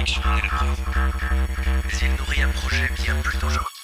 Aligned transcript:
Mais 0.00 1.98
il 2.00 2.16
nourrit 2.16 2.42
un 2.42 2.48
projet 2.48 2.88
bien 2.96 3.14
plus 3.22 3.38
dangereux. 3.38 3.79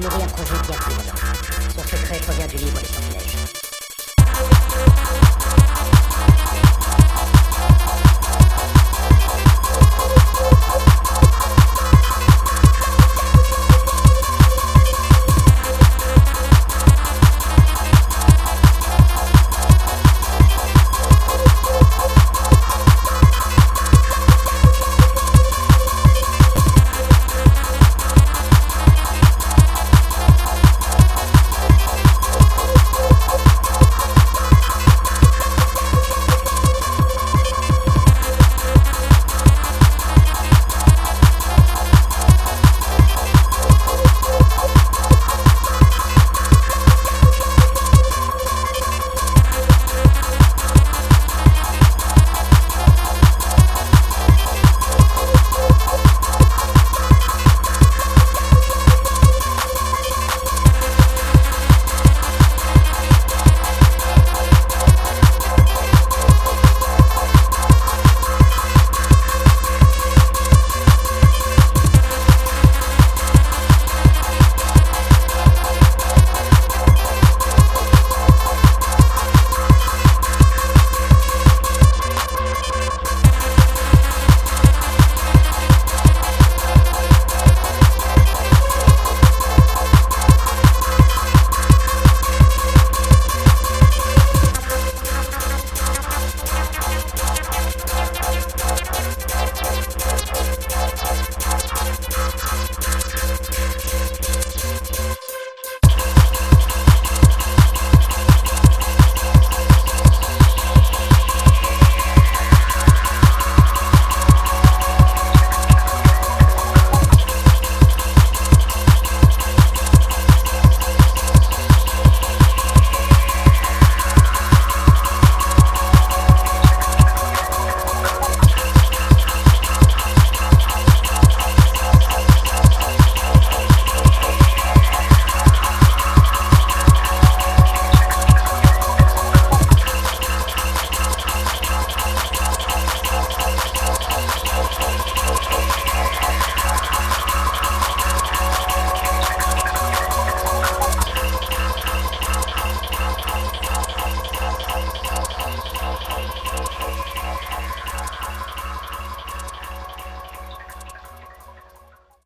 nourrit 0.00 0.22
un 0.22 0.26
projet 0.26 0.54
qui 0.64 0.72
a 0.72 0.76
plus 0.76 0.94
Son 1.76 1.82
secret 1.82 2.18
provient 2.20 2.46
du 2.46 2.56
livre 2.56 2.80
des 2.80 2.86
sortilèges. 2.86 3.59